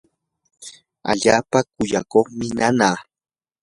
[1.11, 2.97] allaapa kuyakuqmi nanaa.